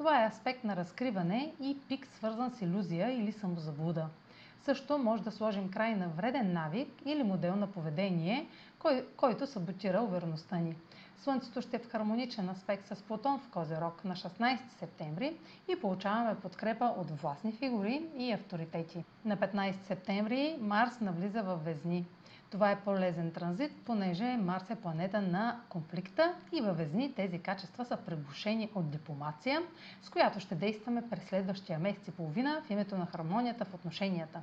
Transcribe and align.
Това 0.00 0.22
е 0.22 0.26
аспект 0.26 0.64
на 0.64 0.76
разкриване 0.76 1.52
и 1.60 1.76
пик 1.88 2.06
свързан 2.06 2.50
с 2.50 2.62
иллюзия 2.62 3.12
или 3.12 3.32
самозаблуда. 3.32 4.08
Също 4.62 4.98
може 4.98 5.22
да 5.22 5.30
сложим 5.30 5.70
край 5.70 5.94
на 5.94 6.08
вреден 6.08 6.52
навик 6.52 6.88
или 7.04 7.22
модел 7.22 7.56
на 7.56 7.66
поведение, 7.66 8.48
кой, 8.78 9.06
който 9.16 9.46
саботира 9.46 10.02
увереността 10.02 10.56
ни. 10.56 10.76
Слънцето 11.18 11.62
ще 11.62 11.76
е 11.76 11.78
в 11.78 11.90
хармоничен 11.90 12.48
аспект 12.48 12.86
с 12.86 13.02
Плутон 13.02 13.38
в 13.38 13.48
Козерог 13.48 14.04
на 14.04 14.16
16 14.16 14.58
септември 14.78 15.36
и 15.68 15.80
получаваме 15.80 16.40
подкрепа 16.40 16.84
от 16.84 17.10
властни 17.10 17.52
фигури 17.52 18.02
и 18.16 18.32
авторитети. 18.32 19.04
На 19.24 19.36
15 19.36 19.82
септември 19.86 20.56
Марс 20.60 21.00
навлиза 21.00 21.42
в 21.42 21.56
Везни. 21.56 22.06
Това 22.50 22.70
е 22.70 22.80
полезен 22.80 23.32
транзит, 23.32 23.72
понеже 23.84 24.36
Марс 24.36 24.70
е 24.70 24.76
планета 24.76 25.22
на 25.22 25.60
конфликта 25.68 26.34
и 26.52 26.60
във 26.60 26.76
Везни 26.76 27.14
тези 27.14 27.38
качества 27.38 27.84
са 27.84 27.96
пребушени 27.96 28.70
от 28.74 28.90
дипломация, 28.90 29.62
с 30.02 30.10
която 30.10 30.40
ще 30.40 30.54
действаме 30.54 31.10
през 31.10 31.24
следващия 31.24 31.78
месец 31.78 32.08
и 32.08 32.10
половина 32.10 32.62
в 32.66 32.70
името 32.70 32.98
на 32.98 33.06
хармонията 33.06 33.64
в 33.64 33.74
отношенията. 33.74 34.42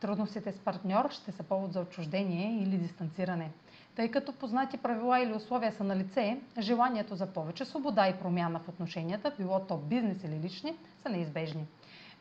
Трудностите 0.00 0.52
с 0.52 0.58
партньор 0.58 1.10
ще 1.10 1.32
са 1.32 1.42
повод 1.42 1.72
за 1.72 1.80
отчуждение 1.80 2.62
или 2.62 2.78
дистанциране. 2.78 3.50
Тъй 3.96 4.10
като 4.10 4.32
познати 4.32 4.78
правила 4.78 5.20
или 5.20 5.32
условия 5.32 5.72
са 5.72 5.84
на 5.84 5.96
лице, 5.96 6.40
желанието 6.58 7.14
за 7.14 7.26
повече 7.26 7.64
свобода 7.64 8.08
и 8.08 8.18
промяна 8.18 8.58
в 8.58 8.68
отношенията, 8.68 9.32
било 9.38 9.60
то 9.60 9.76
бизнес 9.76 10.24
или 10.24 10.40
лични, 10.40 10.76
са 11.02 11.08
неизбежни. 11.08 11.66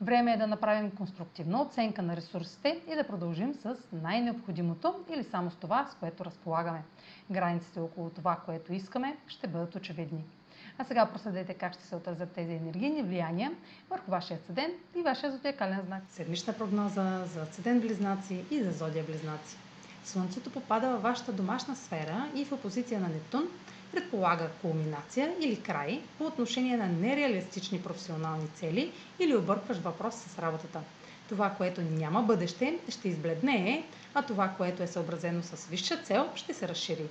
Време 0.01 0.33
е 0.33 0.37
да 0.37 0.47
направим 0.47 0.91
конструктивна 0.91 1.61
оценка 1.61 2.01
на 2.01 2.15
ресурсите 2.15 2.81
и 2.91 2.95
да 2.95 3.07
продължим 3.07 3.53
с 3.53 3.75
най-необходимото 3.91 4.95
или 5.13 5.23
само 5.23 5.51
с 5.51 5.55
това, 5.55 5.85
с 5.85 5.95
което 5.95 6.25
разполагаме. 6.25 6.83
Границите 7.31 7.79
около 7.79 8.09
това, 8.09 8.35
което 8.45 8.73
искаме, 8.73 9.17
ще 9.27 9.47
бъдат 9.47 9.75
очевидни. 9.75 10.25
А 10.79 10.83
сега 10.83 11.05
проследете 11.05 11.53
как 11.53 11.73
ще 11.73 11.83
се 11.83 11.95
отразят 11.95 12.31
тези 12.31 12.53
енергийни 12.53 13.03
влияния 13.03 13.51
върху 13.89 14.11
вашия 14.11 14.39
седен 14.47 14.71
и 14.95 15.01
вашия 15.01 15.31
зодиакален 15.31 15.81
знак. 15.85 16.03
Седмична 16.09 16.53
прогноза 16.53 17.25
за 17.25 17.45
седен 17.51 17.79
близнаци 17.79 18.43
и 18.51 18.63
за 18.63 18.71
зодия 18.71 19.03
близнаци. 19.03 19.57
Слънцето 20.05 20.49
попада 20.49 20.89
във 20.89 21.01
вашата 21.01 21.31
домашна 21.33 21.75
сфера 21.75 22.29
и 22.35 22.45
в 22.45 22.51
опозиция 22.51 22.99
на 22.99 23.07
Нептун 23.07 23.47
предполага 23.91 24.49
кулминация 24.61 25.33
или 25.41 25.61
край 25.61 26.01
по 26.17 26.23
отношение 26.23 26.77
на 26.77 26.87
нереалистични 26.87 27.81
професионални 27.81 28.47
цели 28.47 28.91
или 29.19 29.35
объркваш 29.35 29.77
въпрос 29.77 30.15
с 30.15 30.39
работата. 30.39 30.81
Това, 31.29 31.49
което 31.49 31.81
няма 31.81 32.23
бъдеще, 32.23 32.79
ще 32.89 33.09
избледнее, 33.09 33.83
а 34.13 34.21
това, 34.21 34.49
което 34.57 34.83
е 34.83 34.87
съобразено 34.87 35.43
с 35.43 35.65
висша 35.65 35.97
цел, 36.03 36.29
ще 36.35 36.53
се 36.53 36.67
разшири. 36.67 37.05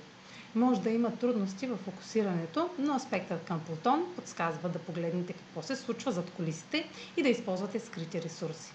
Може 0.57 0.81
да 0.81 0.89
има 0.89 1.11
трудности 1.11 1.67
в 1.67 1.77
фокусирането, 1.77 2.69
но 2.79 2.95
аспектът 2.95 3.43
към 3.43 3.59
Плутон 3.59 4.05
подсказва 4.15 4.69
да 4.69 4.79
погледнете 4.79 5.33
какво 5.33 5.61
се 5.61 5.75
случва 5.75 6.11
зад 6.11 6.31
колисите 6.31 6.87
и 7.17 7.23
да 7.23 7.29
използвате 7.29 7.79
скрити 7.79 8.21
ресурси. 8.21 8.71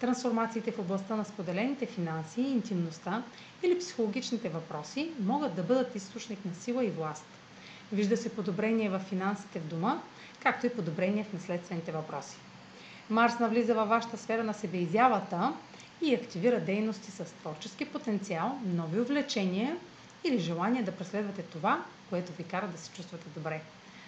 Трансформациите 0.00 0.70
в 0.72 0.78
областта 0.78 1.16
на 1.16 1.24
споделените 1.24 1.86
финанси, 1.86 2.40
интимността 2.40 3.22
или 3.62 3.78
психологичните 3.78 4.48
въпроси 4.48 5.10
могат 5.20 5.54
да 5.54 5.62
бъдат 5.62 5.94
източник 5.94 6.44
на 6.44 6.54
сила 6.54 6.84
и 6.84 6.90
власт. 6.90 7.24
Вижда 7.92 8.16
се 8.16 8.28
подобрение 8.28 8.88
в 8.90 8.98
финансите 8.98 9.58
в 9.60 9.66
дома, 9.66 10.02
както 10.42 10.66
и 10.66 10.74
подобрение 10.74 11.24
в 11.24 11.32
наследствените 11.32 11.92
въпроси. 11.92 12.36
Марс 13.10 13.38
навлиза 13.38 13.74
във 13.74 13.88
вашата 13.88 14.18
сфера 14.18 14.44
на 14.44 14.54
себеизявата 14.54 15.52
и 16.02 16.14
активира 16.14 16.60
дейности 16.60 17.10
с 17.10 17.24
творчески 17.24 17.84
потенциал, 17.84 18.58
нови 18.66 19.00
увлечения 19.00 19.76
или 20.28 20.38
желание 20.38 20.82
да 20.82 20.92
преследвате 20.92 21.42
това, 21.42 21.84
което 22.10 22.32
ви 22.32 22.44
кара 22.44 22.66
да 22.66 22.78
се 22.78 22.90
чувствате 22.90 23.24
добре. 23.34 23.60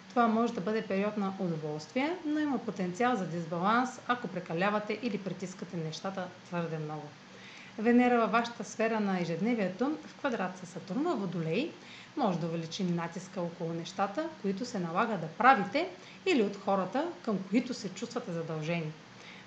Това 0.09 0.27
може 0.27 0.53
да 0.53 0.61
бъде 0.61 0.83
период 0.83 1.17
на 1.17 1.33
удоволствие, 1.39 2.17
но 2.27 2.41
има 2.41 2.59
потенциал 2.59 3.17
за 3.17 3.27
дисбаланс, 3.27 4.01
ако 4.09 4.29
прекалявате 4.29 4.99
или 5.03 5.19
притискате 5.19 5.77
нещата 5.77 6.29
твърде 6.47 6.79
много. 6.79 7.09
Венера 7.79 8.21
във 8.21 8.33
вашата 8.33 8.65
сфера 8.65 9.01
на 9.01 9.21
ежедневието 9.21 9.97
в 10.07 10.15
квадрат 10.15 10.59
с 10.59 10.67
Сатурн 10.67 11.03
във 11.03 11.21
Водолей 11.21 11.71
може 12.17 12.39
да 12.39 12.47
увеличи 12.47 12.85
натиска 12.85 13.41
около 13.41 13.73
нещата, 13.73 14.29
които 14.43 14.65
се 14.65 14.79
налага 14.79 15.19
да 15.19 15.27
правите 15.27 15.89
или 16.27 16.43
от 16.43 16.57
хората, 16.57 17.09
към 17.23 17.39
които 17.51 17.75
се 17.75 17.89
чувствате 17.89 18.33
задължени. 18.33 18.93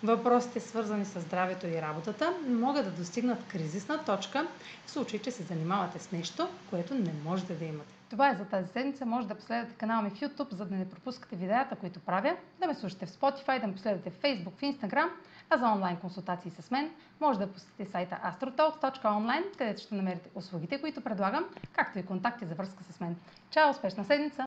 Въпросите, 0.03 0.59
свързани 0.59 1.05
с 1.05 1.21
здравето 1.21 1.67
и 1.67 1.81
работата, 1.81 2.33
могат 2.47 2.85
да 2.85 2.91
достигнат 2.91 3.47
кризисна 3.47 4.05
точка 4.05 4.47
в 4.85 4.91
случай, 4.91 5.19
че 5.19 5.31
се 5.31 5.43
занимавате 5.43 5.99
с 5.99 6.11
нещо, 6.11 6.47
което 6.69 6.95
не 6.95 7.13
можете 7.25 7.53
да 7.53 7.65
имате. 7.65 7.93
Това 8.09 8.29
е 8.29 8.35
за 8.35 8.45
тази 8.45 8.67
седмица. 8.67 9.05
Може 9.05 9.27
да 9.27 9.35
последвате 9.35 9.75
канала 9.75 10.01
ми 10.01 10.09
в 10.09 10.19
YouTube, 10.19 10.53
за 10.53 10.65
да 10.65 10.75
не 10.75 10.89
пропускате 10.89 11.35
видеята, 11.35 11.75
които 11.75 11.99
правя, 11.99 12.35
да 12.59 12.67
ме 12.67 12.75
слушате 12.75 13.05
в 13.05 13.09
Spotify, 13.09 13.61
да 13.61 13.67
ме 13.67 13.73
последвате 13.73 14.09
в 14.09 14.21
Facebook, 14.21 14.51
в 14.51 14.61
Instagram, 14.61 15.09
а 15.49 15.57
за 15.57 15.65
онлайн 15.65 15.97
консултации 15.97 16.51
с 16.51 16.71
мен 16.71 16.89
може 17.19 17.39
да 17.39 17.51
посетите 17.51 17.85
сайта 17.85 18.17
astrotalk.online, 18.25 19.57
където 19.57 19.81
ще 19.81 19.95
намерите 19.95 20.29
услугите, 20.35 20.81
които 20.81 21.01
предлагам, 21.01 21.45
както 21.73 21.99
и 21.99 22.05
контакти 22.05 22.45
за 22.45 22.55
връзка 22.55 22.83
с 22.91 22.99
мен. 22.99 23.15
Чао! 23.49 23.69
Успешна 23.69 24.03
седмица! 24.03 24.41